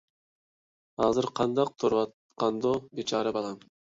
[1.01, 3.63] ھازىر قانداق تۇرۇۋاتقاندۇ بىچارە بالام...